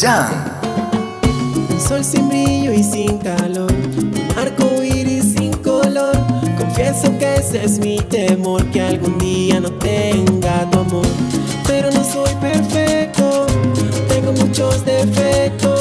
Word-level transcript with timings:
Jam. 0.00 0.28
Un 1.70 1.80
sol 1.80 2.04
sin 2.04 2.28
brillo 2.28 2.72
y 2.72 2.84
sin 2.84 3.18
calor, 3.18 3.72
un 3.72 4.12
arco 4.38 4.80
iris 4.80 5.34
sin 5.36 5.52
color. 5.54 6.16
Confieso 6.56 7.18
que 7.18 7.34
ese 7.34 7.64
es 7.64 7.80
mi 7.80 7.98
temor, 7.98 8.64
que 8.70 8.80
algún 8.80 9.18
día 9.18 9.58
no 9.58 9.72
tenga 9.72 10.70
tu 10.70 10.78
amor. 10.78 11.06
Pero 11.66 11.90
no 11.90 12.04
soy 12.04 12.32
perfecto, 12.40 13.46
tengo 14.08 14.32
muchos 14.32 14.84
defectos 14.84 15.77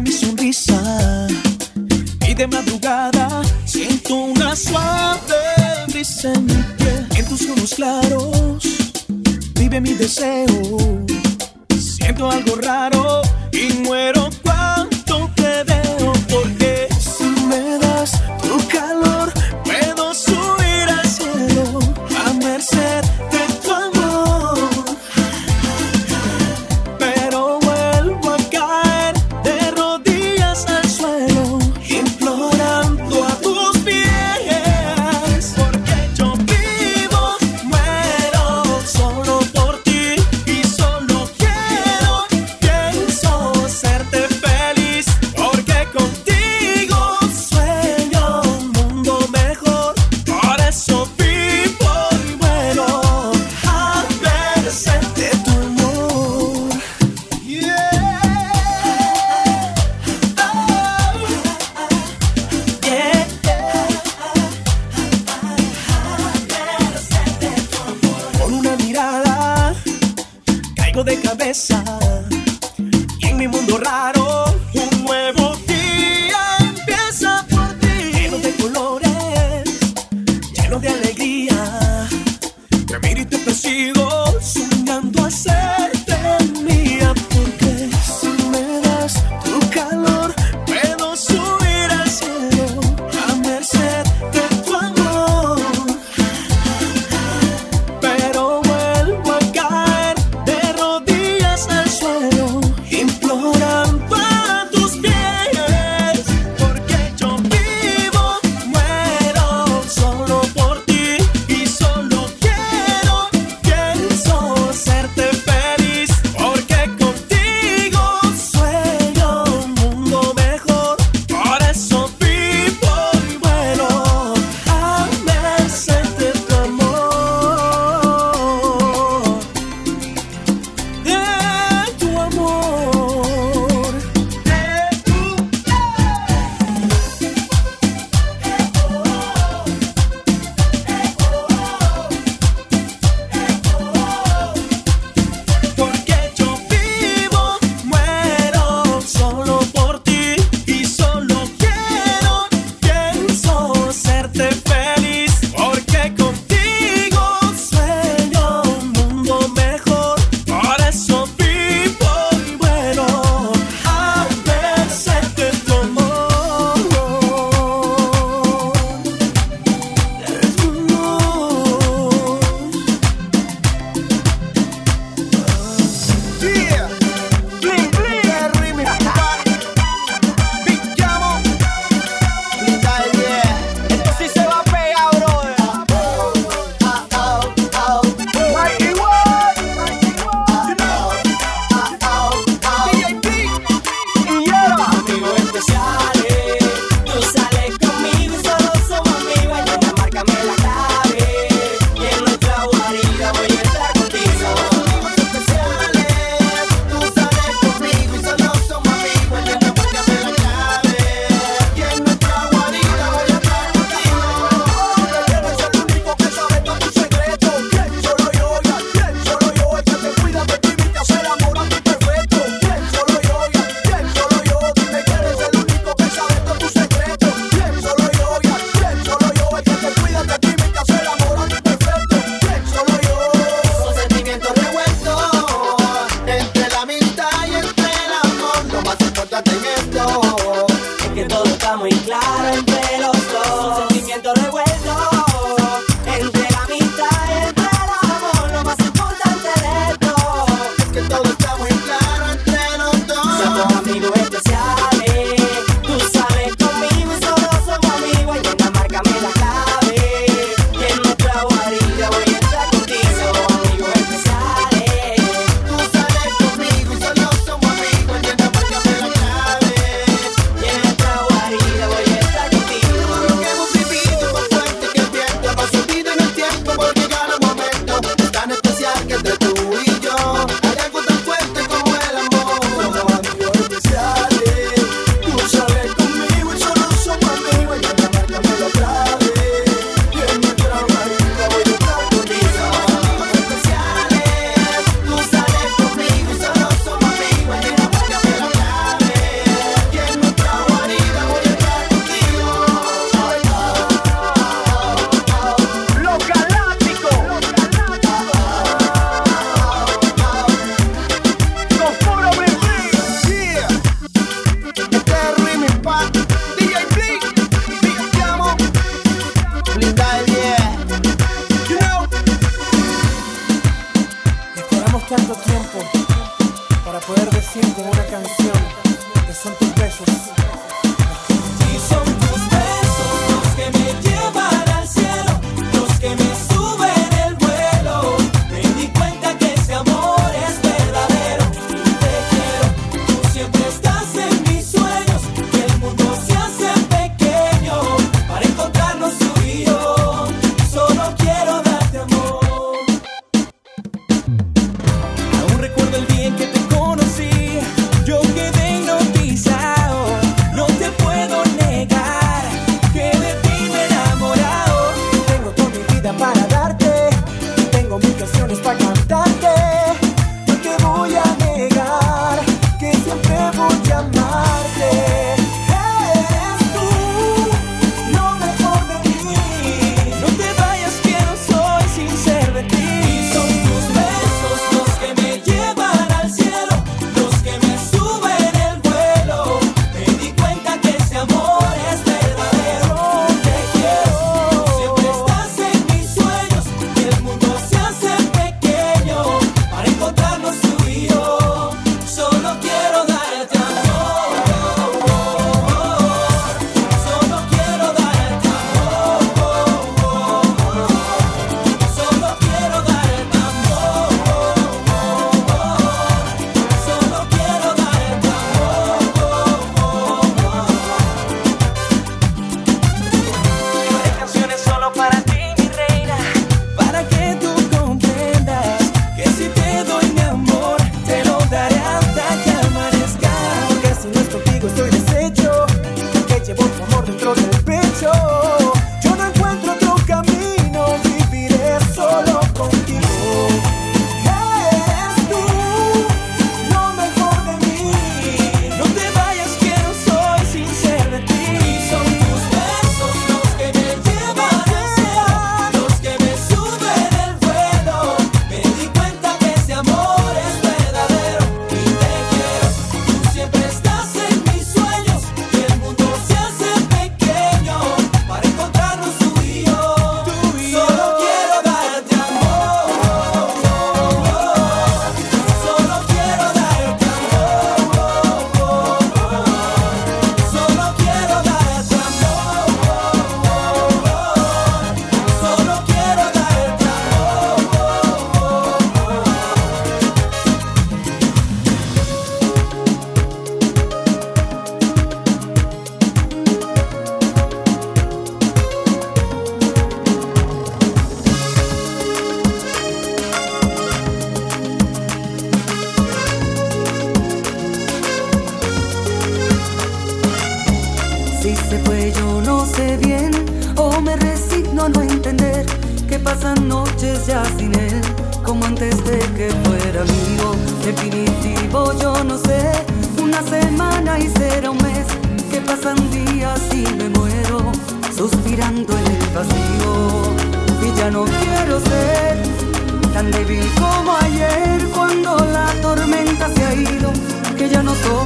mi 0.00 0.10
sonrisa 0.10 1.26
y 2.26 2.32
de 2.32 2.46
madrugada 2.46 3.42
siento 3.66 4.14
una 4.14 4.56
suave 4.56 5.44
brisa 5.88 6.32
en. 6.32 7.06
En 7.14 7.28
tus 7.28 7.46
ojos 7.50 7.74
claros 7.74 8.62
vive 9.54 9.80
mi 9.82 9.92
deseo. 9.92 10.46
Siento 11.78 12.30
algo 12.30 12.56
raro 12.56 13.20
y 13.52 13.72
muero 13.84 14.21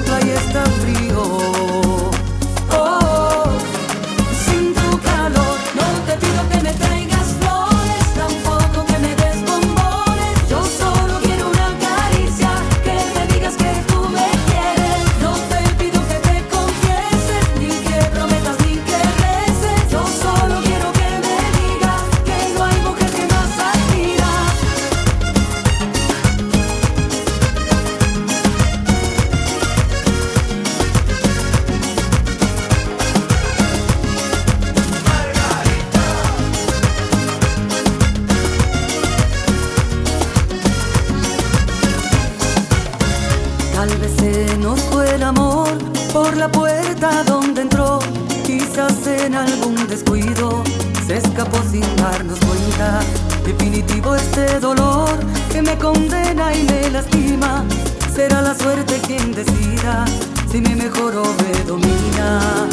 tú 0.07 0.13
me 0.13 1.66
este 54.27 54.61
dolor 54.61 55.09
que 55.53 55.63
me 55.63 55.77
condena 55.79 56.53
y 56.55 56.65
me 56.65 56.91
lastima. 56.91 57.65
Será 58.15 58.43
la 58.43 58.55
suerte 58.55 59.01
quien 59.07 59.33
decida 59.33 60.05
si 60.51 60.61
me 60.61 60.75
mejor 60.75 61.15
o 61.17 61.25
me 61.43 61.65
domina. 61.65 62.67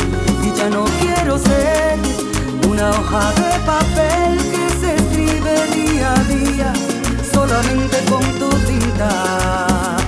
Y 0.46 0.58
ya 0.58 0.70
no 0.70 0.86
quiero 1.02 1.38
ser 1.38 1.98
una 2.70 2.90
hoja 2.92 3.32
de 3.42 3.52
papel 3.72 4.32
que 4.52 4.66
se 4.82 4.96
escribe 4.96 5.54
día 5.76 6.14
a 6.14 6.24
día 6.24 6.74
solamente 7.32 7.98
con 8.10 8.24
tu 8.40 8.50
tinta. 8.68 10.03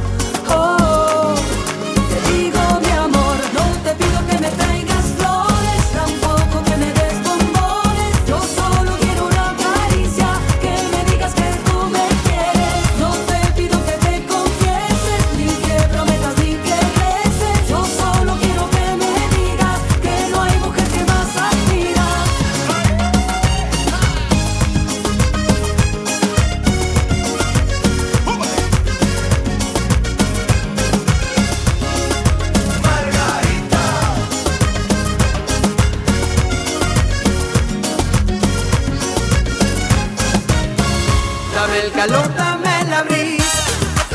Dame 41.75 41.88
el 41.88 41.91
calor, 41.91 42.34
dame 42.36 42.86
la 42.86 43.03
brisa, 43.03 43.63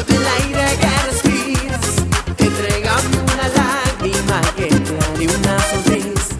el 0.08 0.26
aire 0.26 0.78
que 0.80 0.88
respiras. 1.10 1.86
Entregame 2.38 3.18
una 3.18 3.48
lágrima 3.48 4.40
que 4.56 4.68
te 4.68 4.96
haré 4.96 5.26
una 5.36 5.58
sonrisa. 5.68 6.34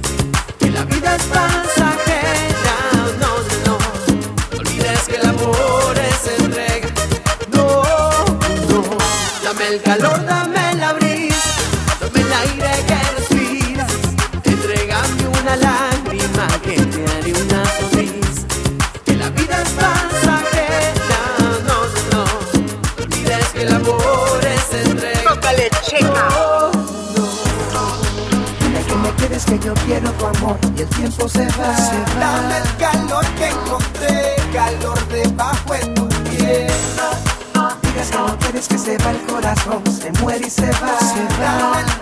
Que 0.58 0.70
la 0.70 0.82
vida 0.84 1.16
es 1.16 1.22
pasajera, 1.24 2.76
no, 3.20 3.32
no, 3.66 3.76
no. 3.76 4.58
olvides 4.58 5.02
que 5.08 5.16
el 5.16 5.26
amor 5.28 5.94
es 5.98 6.40
entrega. 6.40 6.88
No, 7.52 7.66
no. 8.70 8.82
Dame 9.44 9.66
el 9.74 9.82
calor, 9.82 10.24
dame 10.24 10.74
la 10.76 10.94
brisa, 10.94 11.52
dame 12.00 12.20
el 12.22 12.32
aire 12.32 12.84
que 12.86 12.89
que 29.50 29.58
yo 29.66 29.74
quiero 29.84 30.12
tu 30.12 30.26
amor 30.26 30.56
y 30.76 30.82
el 30.82 30.88
tiempo 30.88 31.28
se 31.28 31.44
va. 31.46 31.76
Se. 31.76 32.20
Dame 32.20 32.58
el 32.58 32.76
calor 32.76 33.26
que 33.36 33.48
encontré, 33.48 34.36
calor 34.52 35.08
debajo 35.08 35.72
de 35.72 35.86
tu 35.86 36.08
piel. 36.08 36.70
No, 36.96 37.60
no, 37.60 37.76
digas 37.82 38.10
no, 38.12 38.28
no 38.28 38.38
quieres 38.38 38.68
que 38.68 38.78
se 38.78 38.96
va 38.98 39.10
el 39.10 39.20
corazón, 39.26 39.82
se 39.90 40.12
muere 40.22 40.46
y 40.46 40.50
se 40.50 40.70
va. 40.70 40.98
Se 41.00 41.24
va. 41.42 41.58
Dame 41.58 41.99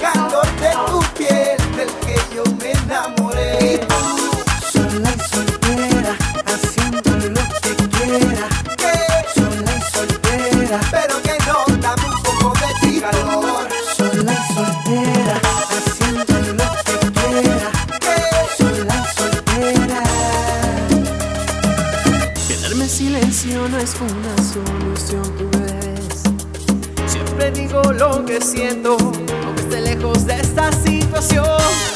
creciendo, 28.39 28.97
aunque 29.45 29.63
esté 29.63 29.81
lejos 29.81 30.25
de 30.25 30.35
esta 30.35 30.71
situación. 30.71 31.45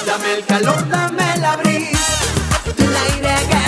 Dame 0.04 0.34
el 0.38 0.44
calor, 0.44 0.88
dame 0.88 1.36
la 1.38 1.56
brisa, 1.56 2.24
el 2.78 2.96
aire 2.96 3.46
que 3.48 3.61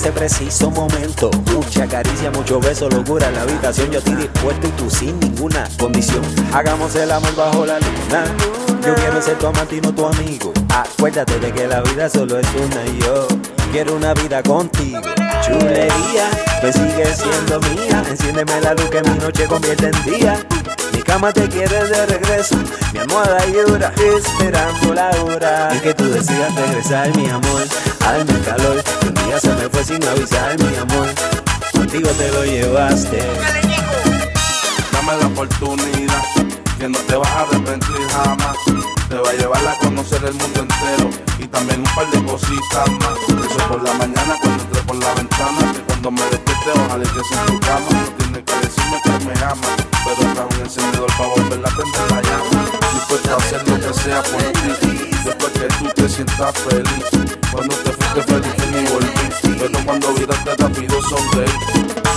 ese 0.00 0.12
preciso 0.12 0.70
momento. 0.70 1.30
Mucha 1.52 1.86
caricia, 1.86 2.30
mucho 2.30 2.60
beso, 2.60 2.88
locura 2.88 3.28
en 3.28 3.34
la 3.34 3.42
habitación. 3.42 3.90
Yo 3.90 3.98
estoy 3.98 4.14
dispuesto 4.14 4.66
y 4.66 4.70
tú 4.70 4.88
sin 4.88 5.18
ninguna 5.20 5.68
condición. 5.78 6.22
Hagamos 6.52 6.94
el 6.94 7.10
amor 7.10 7.34
bajo 7.34 7.66
la 7.66 7.78
luna. 7.78 8.24
Yo 8.84 8.94
quiero 8.94 9.20
ser 9.20 9.36
tu 9.38 9.46
amante 9.46 9.76
y 9.76 9.80
no 9.80 9.92
tu 9.94 10.06
amigo. 10.06 10.52
Acuérdate 10.70 11.38
de 11.38 11.52
que 11.52 11.66
la 11.66 11.82
vida 11.82 12.08
solo 12.08 12.38
es 12.38 12.46
una 12.54 12.86
y 12.86 12.98
yo 13.00 13.28
quiero 13.72 13.96
una 13.96 14.14
vida 14.14 14.42
contigo. 14.42 15.00
Chulería, 15.44 16.30
me 16.62 16.72
sigue 16.72 17.14
siendo 17.14 17.60
mía. 17.60 18.02
Enciéndeme 18.08 18.60
la 18.60 18.74
luz 18.74 18.88
que 18.90 19.02
mi 19.02 19.18
noche 19.18 19.46
convierte 19.46 19.90
en 19.90 20.04
día. 20.04 20.46
Cama 21.10 21.32
te 21.32 21.48
quiere 21.48 21.88
de 21.88 22.06
regreso, 22.06 22.54
mi 22.92 23.00
almohada 23.00 23.44
llora 23.46 23.92
esperando 23.96 24.94
la 24.94 25.10
hora 25.24 25.72
en 25.72 25.80
que 25.80 25.92
tú 25.92 26.04
decidas 26.04 26.54
regresar, 26.54 27.16
mi 27.16 27.28
amor. 27.28 27.64
Dame 27.98 28.30
el 28.30 28.40
calor, 28.44 28.80
un 29.02 29.14
día 29.14 29.40
se 29.40 29.48
me 29.48 29.68
fue 29.68 29.82
sin 29.82 30.04
avisar, 30.04 30.56
mi 30.56 30.76
amor. 30.76 31.08
Contigo 31.72 32.10
te 32.10 32.30
lo 32.30 32.44
llevaste. 32.44 33.26
Dame 34.92 35.16
la 35.20 35.26
oportunidad, 35.26 36.24
que 36.78 36.88
no 36.88 36.98
te 37.00 37.16
vas 37.16 37.28
a 37.28 37.40
arrepentir 37.40 38.08
jamás. 38.12 38.56
Te 39.08 39.16
va 39.16 39.30
a 39.30 39.32
llevar 39.32 39.66
a 39.66 39.78
conocer 39.78 40.22
el 40.24 40.34
mundo 40.34 40.60
entero 40.60 41.10
y 41.40 41.48
también 41.48 41.80
un 41.80 41.92
par 41.92 42.08
de 42.08 42.24
cositas 42.24 42.88
más. 43.00 43.18
Eso 43.26 43.68
por 43.68 43.82
la 43.82 43.94
mañana 43.94 44.36
cuando 44.40 44.62
entré 44.62 44.82
por 44.82 44.96
la 44.96 45.12
ventana, 45.14 45.72
que 45.72 45.80
cuando 45.80 46.10
me 46.12 46.22
despierte 46.22 46.70
ojalá 46.72 47.02
que 47.02 47.24
sea 47.24 47.40
en 47.40 47.46
tu 47.46 47.60
cama. 47.66 48.19
Decirme 48.70 49.00
que 49.02 49.24
me 49.26 49.34
amas, 49.44 49.76
pero 50.04 50.28
está 50.30 50.46
un 50.46 50.60
encendedor 50.64 51.10
para 51.18 51.28
volver 51.30 51.60
a 51.66 51.70
prender 51.74 52.10
la 52.10 52.22
llama. 52.22 52.60
Dispuesto 52.94 53.34
a 53.34 53.36
hacer 53.36 53.68
lo 53.68 53.80
que 53.80 53.94
sea 53.94 54.22
por 54.22 54.42
ti, 54.78 55.10
después 55.24 55.52
que 55.52 55.66
tú 55.78 55.84
te 55.96 56.08
sientas 56.08 56.54
feliz. 56.58 57.30
Cuando 57.50 57.74
te 57.74 57.90
fuiste 57.90 58.22
feliz 58.22 58.54
que 58.54 58.66
ni 58.70 58.86
volví 58.88 59.58
Pero 59.58 59.84
cuando 59.84 60.14
viraste 60.14 60.54
rápido 60.54 61.02
sonreí 61.02 61.50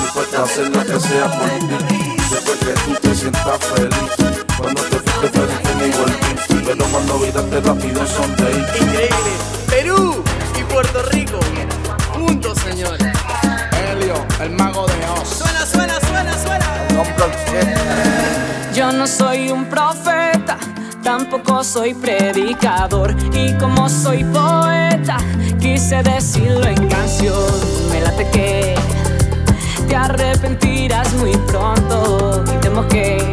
Dispuesta 0.04 0.40
a 0.40 0.44
hacer 0.44 0.70
lo 0.70 0.86
que 0.86 1.00
sea 1.00 1.32
por 1.32 1.88
ti 1.88 2.16
Después 2.30 2.58
que 2.60 2.74
tú 2.86 2.94
te 3.02 3.16
sientas 3.16 3.60
feliz. 3.74 4.46
Cuando 4.56 4.82
te 4.84 5.00
fuiste 5.00 5.40
feliz 5.40 5.60
que 5.64 5.76
ni 5.76 5.92
volví 5.98 6.64
Pero 6.66 6.86
cuando 6.86 7.20
viraste 7.20 7.62
rápido 7.62 8.06
sonreí 8.06 8.66
Increíble, 8.80 9.34
Perú 9.68 10.24
y 10.60 10.64
Puerto 10.72 11.02
Rico. 11.12 11.40
Juntos 12.14 12.60
señores. 12.60 13.02
Helio, 13.72 14.26
el 14.40 14.52
mago 14.52 14.86
de 14.86 15.06
Oz. 15.20 15.30
Suena, 15.30 15.66
suena 15.66 15.83
Yo 18.74 18.92
no 18.92 19.06
soy 19.06 19.52
un 19.52 19.66
profeta 19.66 20.58
tampoco 21.04 21.64
soy 21.64 21.94
predicador 21.94 23.16
y 23.34 23.54
como 23.58 23.90
soy 23.90 24.24
poeta 24.24 25.18
quise 25.60 26.02
decirlo 26.02 26.66
en 26.66 26.88
canción. 26.88 27.34
Me 27.92 28.02
late 28.02 28.28
que 28.32 28.76
te 29.88 29.96
arrepentirás 29.96 31.14
muy 31.16 31.36
pronto 31.48 32.44
y 32.52 32.58
temo 32.62 32.88
que 32.88 33.32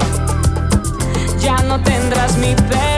ya 1.41 1.57
no 1.63 1.81
tendrás 1.81 2.37
mi 2.37 2.55
perdón. 2.55 2.90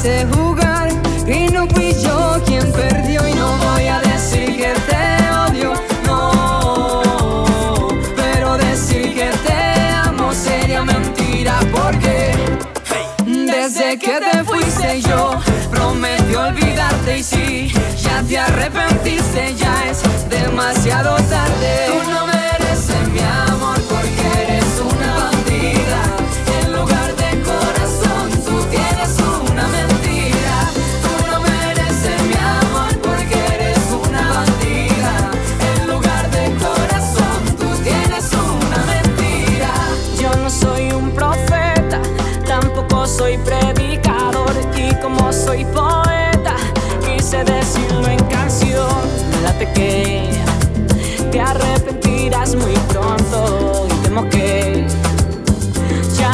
quise 0.00 0.26
jugar 0.32 0.88
y 1.26 1.48
no 1.52 1.66
fui 1.68 1.92
yo 1.92 2.40
quien 2.46 2.70
perdió 2.72 3.26
y 3.26 3.34
no 3.34 3.56
voy 3.56 3.86
a 3.88 4.00
decir 4.00 4.56
que 4.56 4.72
te 4.88 5.28
odio, 5.46 5.72
no, 6.06 7.88
pero 8.14 8.56
decir 8.58 9.12
que 9.12 9.30
te 9.44 9.90
amo 10.06 10.32
sería 10.32 10.84
mentira 10.84 11.58
porque 11.72 12.32
desde 13.26 13.98
que 13.98 14.20
te 14.20 14.44
fuiste 14.44 15.02
yo 15.02 15.32
prometí 15.72 16.34
olvidarte 16.34 17.18
y 17.18 17.22
si 17.24 17.72
ya 18.00 18.22
te 18.22 18.38
arrepentiste 18.38 19.54
ya 19.56 19.90
es 19.90 20.02
demasiado 20.30 21.16
tarde. 21.28 22.27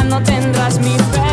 no 0.05 0.23
tendrás 0.23 0.79
mi 0.79 0.97
fe. 1.13 1.24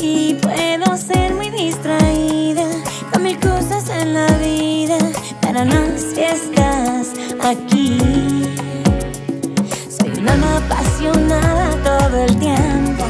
y 0.00 0.34
puedo 0.34 0.94
ser 0.94 1.32
muy 1.34 1.48
distraída 1.48 2.64
con 3.10 3.22
mil 3.22 3.38
cosas 3.40 3.88
en 3.88 4.12
la 4.12 4.26
vida, 4.36 4.98
pero 5.40 5.64
no 5.64 5.96
si 5.96 6.20
estás 6.20 7.14
aquí. 7.42 7.98
Soy 9.88 10.10
una 10.18 10.32
alma 10.32 10.58
apasionada 10.58 11.70
todo 11.82 12.24
el 12.24 12.36
tiempo. 12.38 13.04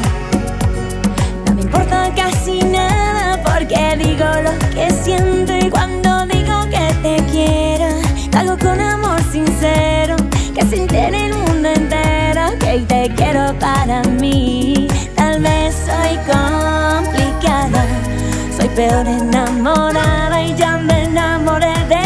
No 1.47 1.55
me 1.55 1.63
importa 1.63 2.13
casi 2.15 2.61
nada 2.61 3.43
porque 3.43 3.97
digo 3.99 4.27
lo 4.45 4.57
que 4.75 4.91
siento 5.03 5.57
y 5.59 5.69
cuando 5.69 6.25
digo 6.27 6.61
que 6.71 6.95
te 7.03 7.25
quiero, 7.33 7.89
te 8.31 8.39
hago 8.39 8.57
con 8.59 8.81
amor 8.81 9.21
sincero, 9.33 10.15
que 10.55 10.65
sin 10.67 10.87
tener 10.87 11.33
el 11.33 11.35
mundo 11.35 11.69
entero, 11.69 12.57
que 12.61 12.79
te 12.87 13.13
quiero 13.17 13.59
para 13.59 14.03
mí 14.05 14.87
vez 15.39 15.75
soy 15.75 16.17
complicada. 16.17 17.85
Soy 18.57 18.69
peor 18.71 19.07
enamorada 19.07 20.43
y 20.43 20.55
ya 20.55 20.79
me 20.79 21.05
enamoré 21.05 21.75
de 21.89 22.06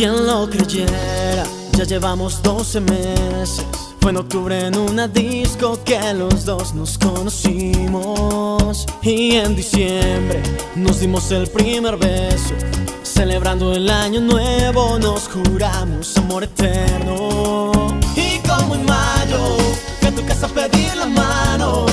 quien 0.00 0.26
lo 0.26 0.48
creyera, 0.48 1.44
ya 1.76 1.84
llevamos 1.84 2.42
12 2.42 2.80
meses. 2.80 3.66
Fue 4.00 4.12
en 4.12 4.16
octubre 4.16 4.58
en 4.58 4.78
una 4.78 5.06
disco 5.06 5.78
que 5.84 6.00
los 6.14 6.46
dos 6.46 6.72
nos 6.74 6.96
conocimos. 6.96 8.86
Y 9.02 9.32
en 9.32 9.54
diciembre 9.54 10.42
nos 10.74 11.00
dimos 11.00 11.30
el 11.32 11.48
primer 11.48 11.98
beso. 11.98 12.54
Celebrando 13.02 13.74
el 13.74 13.90
año 13.90 14.22
nuevo 14.22 14.98
nos 14.98 15.28
juramos 15.28 16.16
amor 16.16 16.44
eterno. 16.44 17.70
Y 18.16 18.38
como 18.48 18.76
en 18.76 18.86
mayo, 18.86 19.58
que 20.00 20.06
a 20.06 20.14
tu 20.14 20.24
casa 20.24 20.48
pedí 20.48 20.86
la 20.96 21.08
mano. 21.08 21.84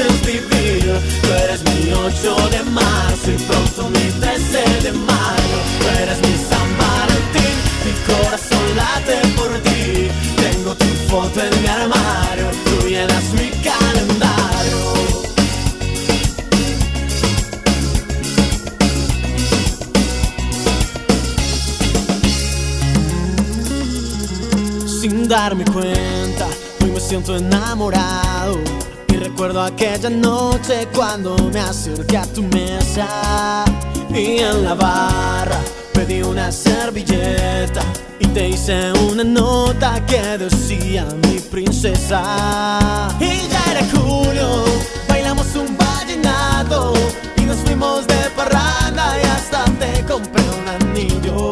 Tú 0.00 1.28
eres 1.44 1.62
mi 1.62 1.92
8 1.92 2.36
de 2.50 2.62
marzo 2.70 3.30
y 3.30 3.36
pronto 3.44 3.90
mi 3.90 4.10
13 4.18 4.82
de 4.82 4.92
mayo. 4.92 5.58
Tú 5.78 5.86
eres 6.02 6.18
mi 6.22 6.34
San 6.48 6.68
Valentín, 6.78 7.56
mi 7.84 7.92
corazón 8.06 8.76
late 8.76 9.28
por 9.36 9.52
ti. 9.60 10.08
Tengo 10.36 10.74
tu 10.74 10.86
foto 11.08 11.40
en 11.40 11.62
mi 11.62 11.68
armario, 11.68 12.50
tú 12.64 12.88
llenas 12.88 13.24
mi 13.34 13.50
calendario. 13.62 14.78
Sin 24.86 25.28
darme 25.28 25.64
cuenta, 25.66 26.46
hoy 26.82 26.90
me 26.90 27.00
siento 27.00 27.36
enamorado. 27.36 28.89
Recuerdo 29.20 29.62
aquella 29.62 30.08
noche 30.08 30.88
cuando 30.94 31.36
me 31.52 31.60
acerqué 31.60 32.16
a 32.16 32.24
tu 32.24 32.42
mesa. 32.42 33.66
Y 34.08 34.38
en 34.38 34.64
la 34.64 34.72
barra 34.72 35.58
pedí 35.92 36.22
una 36.22 36.50
servilleta. 36.50 37.82
Y 38.18 38.26
te 38.28 38.48
hice 38.48 38.90
una 39.10 39.22
nota 39.22 40.02
que 40.06 40.38
decía 40.38 41.06
mi 41.22 41.38
princesa. 41.38 43.08
Y 43.20 43.46
ya 43.46 43.62
era 43.70 43.86
julio, 43.92 44.64
bailamos 45.06 45.54
un 45.54 45.76
vallenato. 45.76 46.94
Y 47.36 47.42
nos 47.42 47.58
fuimos 47.58 48.06
de 48.06 48.30
parranda 48.34 49.18
y 49.22 49.26
hasta 49.26 49.64
te 49.78 50.02
compré 50.10 50.42
un 50.62 50.66
anillo. 50.66 51.50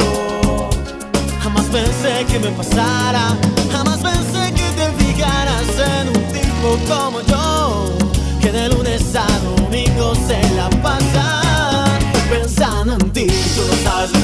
Jamás 1.43 1.67
pensé 1.67 2.25
que 2.33 2.39
me 2.39 2.49
pasara, 2.49 3.37
jamás 3.71 3.99
pensé 3.99 4.55
que 4.55 4.71
te 4.73 5.05
fijaras 5.05 5.69
en 5.79 6.09
un 6.09 6.29
como 6.63 7.21
yo, 7.23 7.93
que 8.41 8.51
de 8.51 8.69
lunes 8.69 9.15
a 9.15 9.27
domingo 9.41 10.15
se 10.27 10.41
la 10.55 10.69
pasa 10.83 11.85
pensando 12.29 12.95
en 12.95 13.11
ti. 13.13 13.27
Tú 13.27 13.63
no 13.67 13.91
sabes 13.91 14.18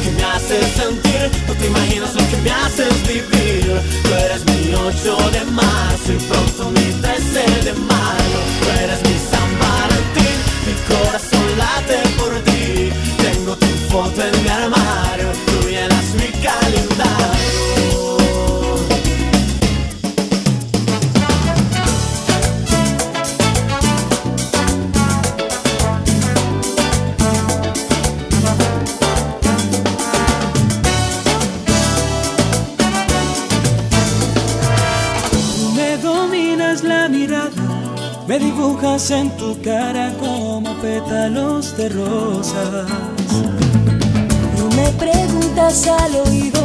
al 45.96 46.14
oído, 46.26 46.60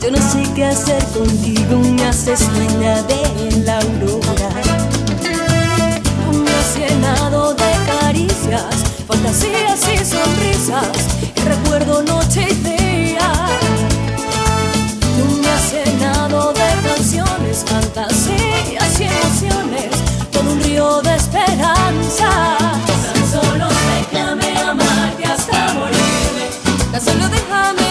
yo 0.00 0.10
no 0.10 0.18
sé 0.18 0.42
qué 0.54 0.66
hacer 0.66 1.02
contigo, 1.06 1.78
me 1.78 2.04
haces 2.04 2.40
dueña 2.54 3.02
de 3.02 3.62
la 3.64 3.78
aurora. 3.78 4.48
Me 6.32 6.50
has 6.50 6.76
llenado 6.76 7.54
de 7.54 7.72
caricias, 7.86 8.74
fantasías 9.06 9.80
y 9.92 10.04
sonrisas, 10.04 10.88
y 11.36 11.40
recuerdo 11.40 12.02
noche 12.02 12.46
y 12.50 12.54
día. 12.54 13.32
Tú 15.16 15.24
me 15.42 15.48
has 15.48 15.72
llenado 15.72 16.52
de 16.52 16.88
canciones, 16.88 17.64
fantasías 17.66 19.00
y 19.00 19.04
emociones, 19.04 19.90
todo 20.30 20.50
un 20.50 20.62
río 20.62 21.02
de 21.02 21.14
esperanza. 21.14 22.56
Tan 23.04 23.30
solo 23.30 23.68
déjame 24.10 24.58
amarte 24.58 25.24
hasta 25.24 25.74
morirme. 25.74 26.46
Tan 26.92 27.00
solo 27.00 27.28
déjame 27.28 27.81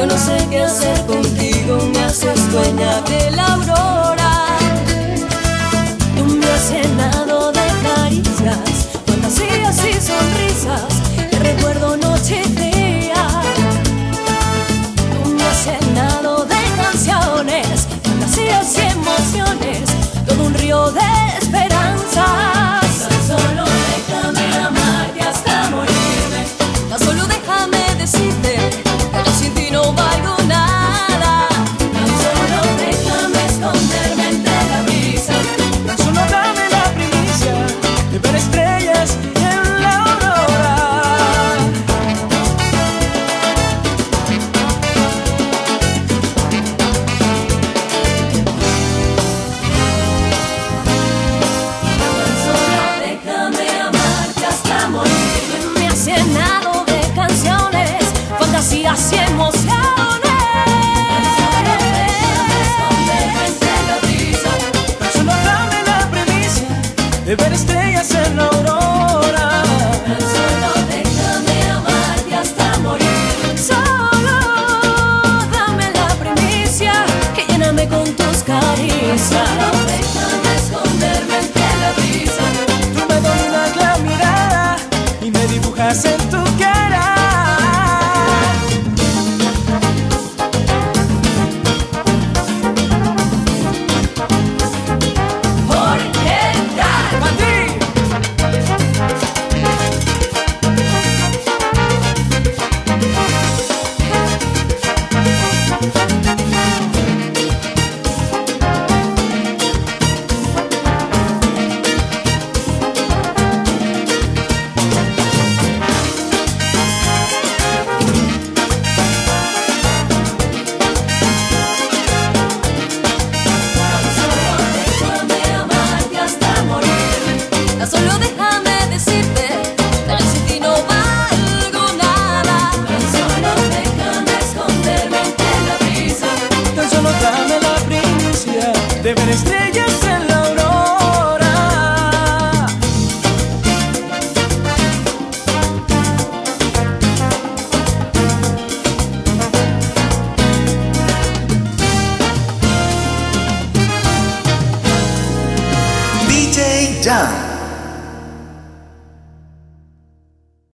yo 0.00 0.06
no 0.06 0.16
sé 0.16 0.46
qué 0.48 0.60
hacer 0.62 1.04
contigo, 1.06 1.78
me 1.92 2.04
haces 2.04 2.50
dueña 2.52 3.00
de 3.02 3.30
la 3.32 3.46
aurora. 3.54 4.56
Tú 6.16 6.24
me 6.24 6.46
has 6.46 6.70
llenado 6.70 7.52
de 7.52 7.66
caricias, 7.82 8.88
fantasías 9.06 9.76
y 9.84 9.92
sonrisas, 10.00 10.90
que 11.30 11.38
recuerdo 11.38 11.96
noche 11.98 12.42
y 12.44 12.48
día. 12.48 13.26
Tú 15.22 15.30
me 15.30 15.42
has 15.42 15.66
llenado 15.66 16.46
de 16.46 16.60
canciones, 16.82 17.86
fantasías 18.02 18.74
y 18.78 18.80
emociones, 18.98 19.80
todo 20.26 20.44
un 20.44 20.54
río 20.54 20.90
de. 20.92 21.59